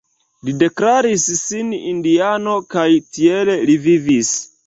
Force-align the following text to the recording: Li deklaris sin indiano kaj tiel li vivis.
Li 0.47 0.53
deklaris 0.61 1.25
sin 1.41 1.69
indiano 1.91 2.57
kaj 2.77 2.87
tiel 3.19 3.55
li 3.71 3.77
vivis. 3.87 4.35